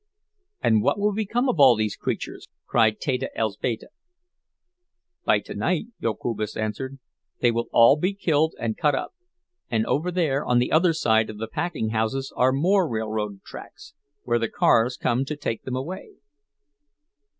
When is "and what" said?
0.63-0.97